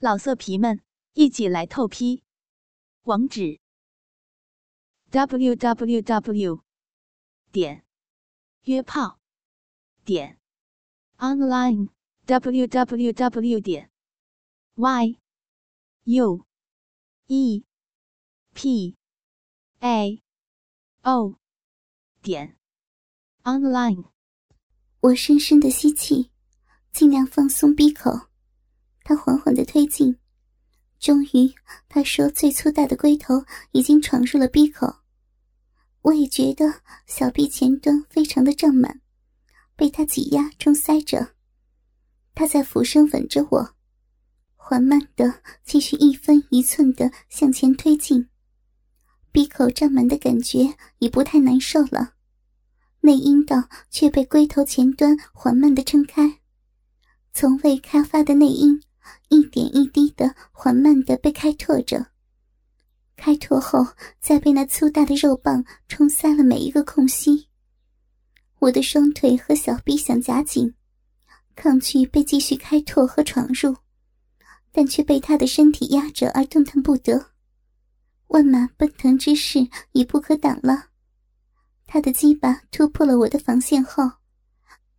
[0.00, 0.80] 老色皮们，
[1.14, 2.22] 一起来透批！
[3.02, 3.58] 网址
[5.10, 6.62] ：w w w
[7.50, 7.84] 点
[8.62, 9.18] 约炮
[10.04, 10.38] 点
[11.16, 11.88] online
[12.26, 13.90] w w w 点
[14.76, 15.18] y
[16.04, 16.46] u
[17.26, 17.64] e
[18.54, 18.96] p
[19.80, 20.22] a
[21.02, 21.40] o
[22.22, 22.56] 点
[23.42, 24.04] online。
[25.00, 26.30] 我深深的吸气，
[26.92, 28.27] 尽量放松闭口。
[29.08, 30.18] 他缓缓的推进，
[31.00, 31.50] 终于，
[31.88, 33.42] 他说：“最粗大的龟头
[33.72, 34.96] 已经闯入了鼻口。”
[36.04, 39.00] 我也觉得小臂前端非常的胀满，
[39.74, 41.30] 被他挤压中塞着。
[42.34, 43.74] 他在俯身吻着我，
[44.56, 48.28] 缓慢的继续一分一寸的向前推进。
[49.32, 52.12] 闭口胀满的感觉已不太难受了，
[53.00, 56.40] 内阴道却被龟头前端缓慢的撑开，
[57.32, 58.78] 从未开发的内阴。
[59.28, 62.06] 一点一滴的缓慢的被开拓着，
[63.16, 63.86] 开拓后
[64.20, 67.48] 再被那粗大的肉棒冲塞了每一个空隙。
[68.60, 70.74] 我的双腿和小臂想夹紧，
[71.54, 73.76] 抗拒被继续开拓和闯入，
[74.72, 77.32] 但却被他的身体压着而动弹不得。
[78.28, 80.88] 万马奔腾之势已不可挡了，
[81.86, 84.02] 他的鸡巴突破了我的防线后，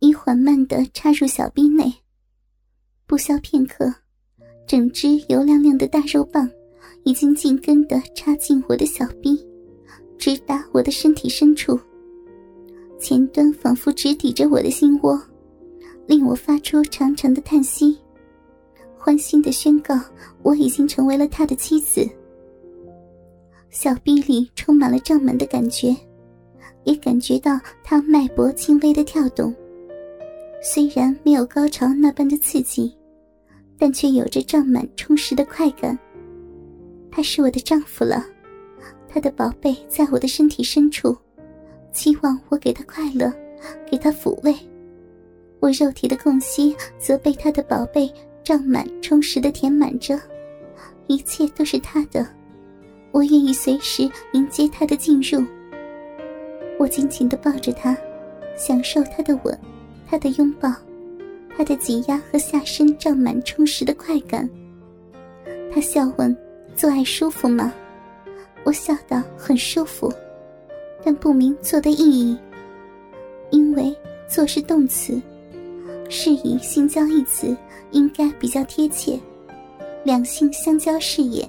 [0.00, 2.03] 已缓慢的插入小臂内。
[3.14, 3.94] 不消片刻。
[4.66, 6.50] 整只油亮亮的大肉棒，
[7.04, 9.38] 已经紧跟的插进我的小臂，
[10.18, 11.78] 直达我的身体深处。
[12.98, 15.16] 前端仿佛直抵着我的心窝，
[16.08, 17.96] 令我发出长长的叹息，
[18.98, 19.94] 欢欣的宣告
[20.42, 22.04] 我已经成为了他的妻子。
[23.70, 25.94] 小臂里充满了胀满的感觉，
[26.82, 29.54] 也感觉到他脉搏轻微的跳动，
[30.60, 32.92] 虽然没有高潮那般的刺激。
[33.78, 35.98] 但却有着胀满充实的快感。
[37.10, 38.24] 他是我的丈夫了，
[39.08, 41.16] 他的宝贝在我的身体深处，
[41.92, 43.32] 期望我给他快乐，
[43.90, 44.54] 给他抚慰。
[45.60, 50.20] 我肉体的空隙则被他的宝贝胀满充实的填满着，
[51.06, 52.26] 一切都是他的，
[53.12, 55.44] 我愿意随时迎接他的进入。
[56.78, 57.96] 我紧紧地抱着他，
[58.56, 59.58] 享受他的吻，
[60.06, 60.74] 他的拥抱。
[61.56, 64.48] 他的挤压和下身胀满充实的快感。
[65.72, 66.36] 他笑问
[66.74, 67.72] ：“做爱舒服吗？”
[68.64, 70.12] 我笑道：“很舒服，
[71.04, 72.36] 但不明做的意义。
[73.50, 73.94] 因为
[74.26, 75.20] ‘做’是动词，
[76.08, 77.56] 是以‘性交’一词
[77.90, 79.18] 应该比较贴切。
[80.02, 81.48] 两性相交是也。”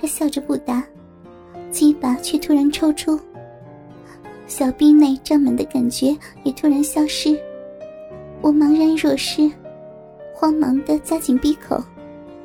[0.00, 0.82] 他笑着不答，
[1.70, 3.18] 鸡巴却突然抽出，
[4.46, 7.38] 小臂内胀满的感觉也突然消失。
[8.42, 9.48] 我茫然若失，
[10.34, 11.80] 慌忙的夹紧闭口，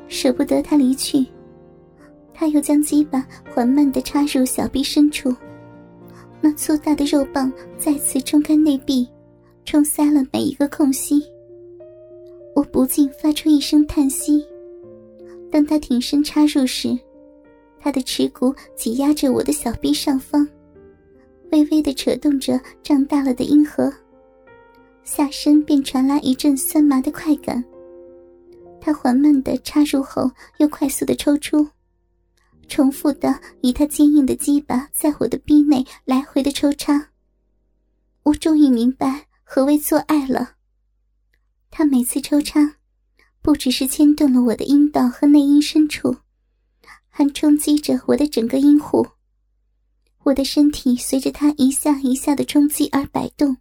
[0.06, 1.26] 舍不得他离去。
[2.32, 5.34] 他又将鸡巴缓慢的插入小臂深处，
[6.40, 9.08] 那粗大的肉棒再次冲开内壁，
[9.64, 11.20] 冲塞了每一个空隙。
[12.54, 14.46] 我不禁发出一声叹息。
[15.50, 16.96] 当他挺身插入时，
[17.80, 20.46] 他的耻骨挤压着我的小臂上方，
[21.50, 23.92] 微微的扯动着胀大了的阴核。
[25.08, 27.64] 下身便传来一阵酸麻的快感，
[28.78, 31.66] 他缓慢的插入后，又快速的抽出，
[32.68, 37.08] 重复的以他坚硬的鸡巴在我的逼内来回的抽插。
[38.24, 40.56] 我终于明白何为做爱了。
[41.70, 42.76] 他每次抽插，
[43.40, 46.18] 不只是牵动了我的阴道和内阴深处，
[47.08, 49.08] 还冲击着我的整个阴户。
[50.24, 53.56] 我的身体随着他一下一下的冲击而摆动。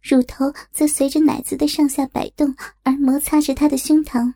[0.00, 4.34] 乳头则随着奶子的上下摆动而摩擦着他的胸膛，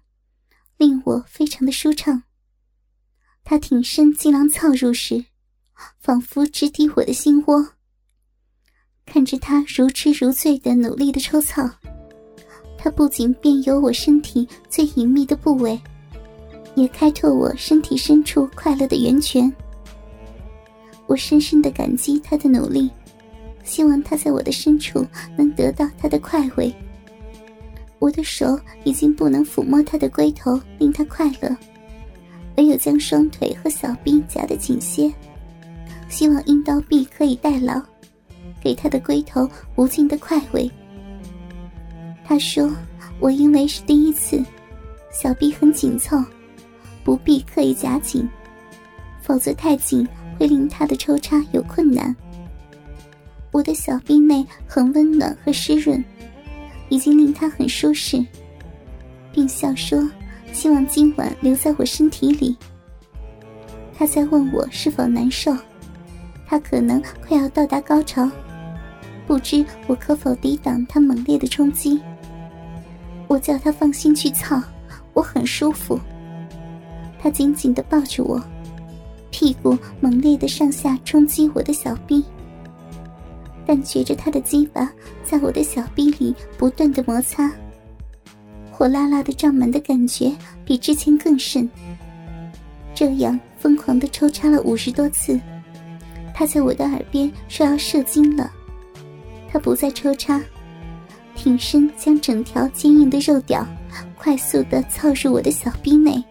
[0.77, 2.25] 令我非常的舒畅。
[3.45, 5.25] 他挺身进狼操入时，
[5.99, 7.75] 仿佛直抵我的心窝。
[9.05, 11.69] 看着他如痴如醉的努力的抽草，
[12.79, 15.81] 他不仅遍游我身体最隐秘的部位，
[16.77, 19.53] 也开拓我身体深处快乐的源泉。
[21.07, 22.91] 我深深的感激他的努力。
[23.63, 25.07] 希望他在我的深处
[25.37, 26.75] 能得到他的快慰。
[27.99, 31.57] 我的手已经不能抚摸他的龟头，令他快乐，
[32.57, 35.13] 唯有将双腿和小臂夹得紧些，
[36.09, 37.81] 希望阴道壁可以代劳，
[38.61, 40.69] 给他的龟头无尽的快慰。
[42.25, 42.69] 他说
[43.21, 44.45] ：“我因为是第一次，
[45.13, 46.21] 小臂很紧凑，
[47.05, 48.29] 不必刻意夹紧，
[49.21, 50.07] 否则太紧
[50.39, 52.15] 会令他的抽插有困难。”
[53.53, 56.03] 我的小臂内很温暖和湿润，
[56.89, 58.25] 已经令他很舒适，
[59.31, 60.11] 并笑说
[60.53, 62.57] ：“希望今晚留在我身体里。
[63.95, 65.55] 他在问我是否难受，
[66.47, 68.29] 他可能快要到达高潮，
[69.27, 72.01] 不知我可否抵挡他猛烈的冲击。
[73.29, 74.61] 我叫他放心去操，
[75.13, 76.01] 我很舒服。
[77.19, 78.43] 他紧紧地抱着我，
[79.31, 82.25] 屁股猛烈地上下冲击我的小臂，
[83.73, 84.93] 但觉着他的鸡巴
[85.25, 87.51] 在我的小臂里不断的摩擦，
[88.71, 90.31] 火辣辣的胀满的感觉
[90.63, 91.67] 比之前更甚。
[92.95, 95.41] 这样疯狂的抽插了五十多次，
[96.35, 98.53] 他在我的耳边说要射精了，
[99.51, 100.39] 他不再抽插，
[101.35, 103.67] 挺身将整条坚硬的肉屌
[104.19, 106.23] 快速的操入我的小臂内。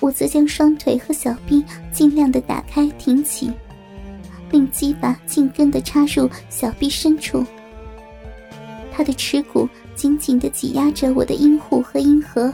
[0.00, 3.52] 我则将双腿和小臂尽量的打开挺起，
[4.50, 7.44] 令鸡巴紧跟的插入小臂深处。
[8.92, 12.52] 他的耻骨紧紧的挤压着我的阴户和阴核，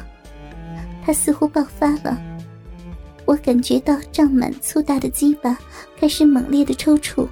[1.05, 2.21] 他似乎爆发了。
[3.25, 5.59] 我感觉到胀满粗大的鸡巴
[5.97, 7.27] 开始猛烈的抽搐，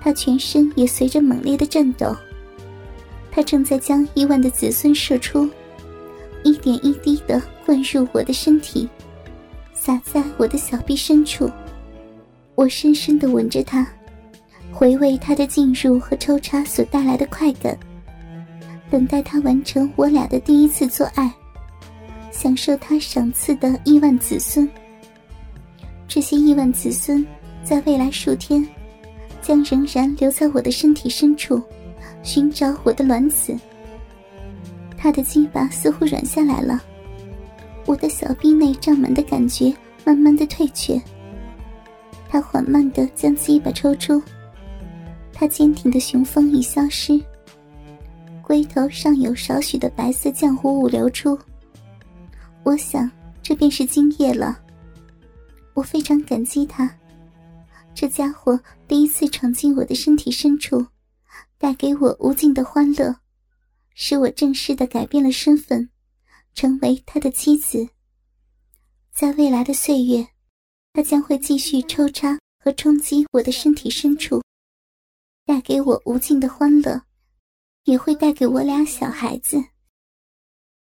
[0.00, 2.14] 他全身也随着猛烈的颤抖。
[3.32, 5.50] 他正在将亿万的子孙射出，
[6.44, 8.88] 一点一滴的灌入我的身体。
[9.72, 11.50] 洒在我的小臂深处，
[12.54, 13.86] 我深深的吻着他，
[14.72, 17.76] 回味他的进入和抽插所带来的快感，
[18.90, 21.32] 等待他完成我俩的第一次做爱，
[22.30, 24.68] 享受他赏赐的亿万子孙。
[26.06, 27.26] 这些亿万子孙，
[27.64, 28.64] 在未来数天，
[29.42, 31.60] 将仍然留在我的身体深处，
[32.22, 33.56] 寻找我的卵子。
[34.96, 36.80] 他的鸡巴似乎软下来了。
[37.84, 39.74] 我的小臂内胀满的感觉
[40.04, 41.00] 慢慢的退却，
[42.34, 44.20] 他缓慢的将鸡巴抽出，
[45.32, 47.12] 他坚挺的雄风已消失，
[48.42, 51.38] 龟头上有少许的白色浆糊物流出。
[52.64, 53.08] 我想
[53.40, 54.60] 这便是精液了。
[55.74, 56.92] 我非常感激他，
[57.94, 58.58] 这家伙
[58.88, 60.84] 第一次闯进我的身体深处，
[61.56, 63.14] 带给我无尽的欢乐，
[63.94, 65.88] 使我正式的改变了身份。
[66.52, 67.88] 成为他的妻子，
[69.12, 70.26] 在未来的岁月，
[70.94, 74.40] 他将会继续抽插和冲击我的身体深处，
[75.44, 77.02] 带给我无尽的欢乐，
[77.82, 79.60] 也会带给我俩小孩子。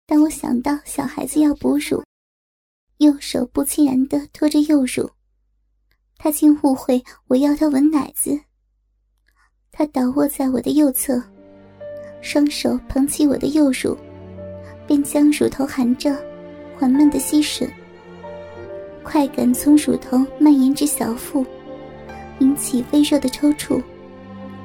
[0.06, 2.04] 当我想到小孩子要哺乳，
[2.98, 5.10] 右手不期然地托着右乳，
[6.16, 8.40] 他竟误会我要他吻奶子。
[9.72, 11.20] 他倒卧在我的右侧，
[12.22, 13.98] 双手捧起我的右乳。
[14.86, 16.14] 便将乳头含着，
[16.78, 17.68] 缓慢的吸吮。
[19.08, 21.46] 快感从乳头蔓延至小腹，
[22.40, 23.80] 引起微弱的抽搐。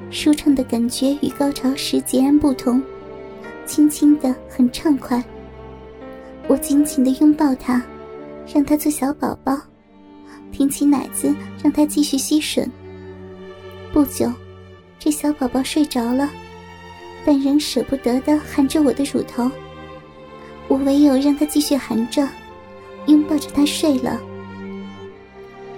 [0.10, 2.82] 舒畅的感觉与高潮时截然不同，
[3.68, 5.24] 轻轻的，很畅快。
[6.48, 7.84] 我紧紧的拥抱他，
[8.52, 9.56] 让他做小宝宝，
[10.52, 11.34] 挺起奶子
[11.64, 12.68] 让他继续吸吮。
[13.94, 14.30] 不久，
[14.98, 16.28] 这小宝宝睡着了，
[17.24, 19.50] 但仍舍不得的含着我的乳头。
[20.68, 22.28] 我唯有让他继续含着，
[23.06, 24.20] 拥抱着他睡了。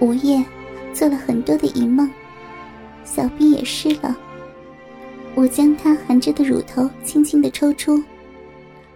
[0.03, 0.43] 午夜，
[0.91, 2.09] 做了很多的淫梦，
[3.05, 4.17] 小臂也湿了。
[5.33, 8.03] 我将他含着的乳头轻轻的抽出，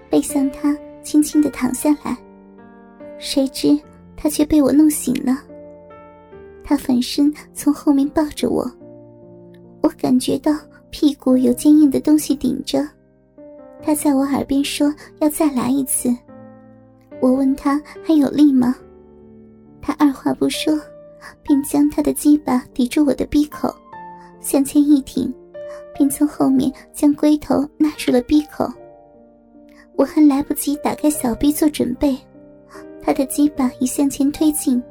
[0.10, 2.18] 背向他轻轻的躺下来，
[3.20, 3.80] 谁知
[4.18, 5.42] 他却被我弄醒了。
[6.62, 8.70] 他反身从后面抱着我，
[9.82, 10.52] 我感觉到
[10.90, 12.86] 屁股有坚硬的东西顶着。
[13.82, 16.14] 他在我耳边说：“要再来一次。”
[17.22, 18.76] 我问他还有力吗？
[19.82, 20.78] 他二话不说，
[21.44, 23.74] 便将他的鸡巴抵住我的鼻口，
[24.40, 25.34] 向前一挺，
[25.98, 28.68] 并从后面将龟头纳入了鼻口。
[29.96, 32.18] 我还来不及打开小臂做准备，
[33.02, 34.82] 他的鸡巴已向前推进，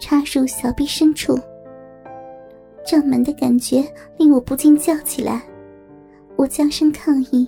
[0.00, 1.38] 插入小臂深处。
[2.86, 3.84] 胀满的感觉
[4.16, 5.42] 令我不禁叫起来，
[6.36, 7.46] 我将声抗议。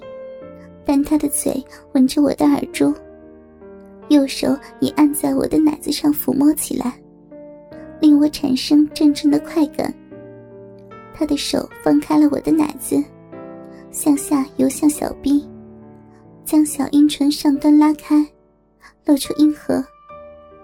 [0.85, 2.93] 但他的嘴吻着我的耳珠，
[4.09, 7.01] 右手已按在我的奶子上抚摸起来，
[8.00, 9.95] 令我产生阵阵的快感。
[11.14, 13.02] 他的手放开了我的奶子，
[13.90, 15.47] 向下游向小臂，
[16.45, 18.26] 将小阴唇上端拉开，
[19.04, 19.85] 露出阴核，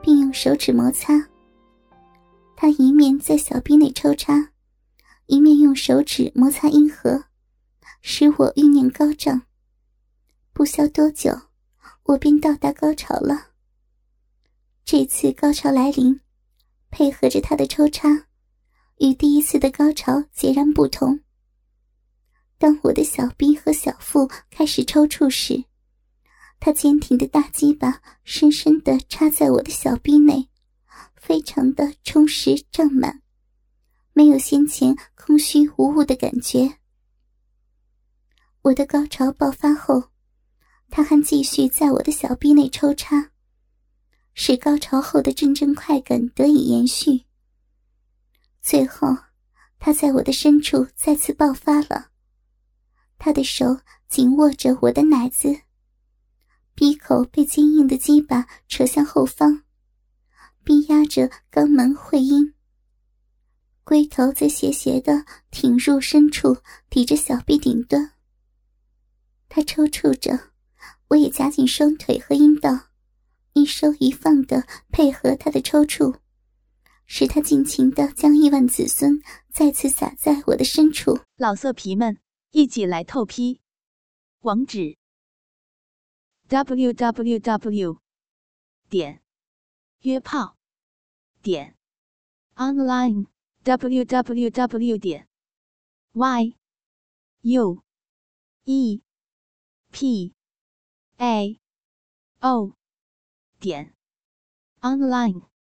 [0.00, 1.22] 并用手指摩擦。
[2.56, 4.50] 他一面在小臂内抽插，
[5.26, 7.24] 一面用手指摩擦阴核，
[8.00, 9.42] 使我欲念高涨。
[10.54, 11.38] 不消多久，
[12.04, 13.48] 我便到达高潮了。
[14.86, 16.18] 这次高潮来临，
[16.96, 18.08] 配合着他的抽插，
[19.00, 21.20] 与第一次的高潮截然不同。
[22.56, 25.62] 当我的小臂和小腹开始抽搐时，
[26.58, 30.48] 他坚挺的大鸡巴深深的插在我的小臂内，
[31.16, 33.20] 非常的充实胀满，
[34.14, 36.78] 没有先前空虚无物的感觉。
[38.62, 40.04] 我的高潮爆发后，
[40.88, 43.32] 他还继续在我的小臂内抽插，
[44.38, 47.24] 使高潮后的阵阵快感得以延续。
[48.60, 49.08] 最后，
[49.78, 52.10] 他在我的深处再次爆发了，
[53.16, 55.62] 他的手紧握着我的奶子。
[56.74, 59.62] 鼻口被坚硬的鸡巴扯向后方，
[60.62, 62.52] 逼压着肛门会阴。
[63.84, 66.58] 龟头则斜斜的挺入深处，
[66.90, 68.12] 抵着小臂顶端。
[69.48, 70.50] 他抽搐着，
[71.08, 72.88] 我也夹紧双腿和阴道，
[73.56, 76.18] 一收一放的配合他的抽搐，
[77.06, 79.18] 使他尽情的将亿万子孙
[79.50, 81.20] 再次撒在我的深处。
[81.38, 82.18] 老色皮们，
[82.50, 83.62] 一起来透批，
[84.40, 84.98] 网址。
[86.48, 87.98] w w w
[88.90, 89.22] 点
[90.00, 90.58] 约炮
[91.40, 91.75] 点
[92.56, 93.26] online
[93.62, 95.26] w w w 点
[96.12, 96.54] y
[97.40, 97.82] u
[98.64, 99.02] e
[99.90, 100.34] p
[101.16, 101.58] a
[102.40, 102.76] o
[103.58, 103.94] 点
[104.80, 105.55] online。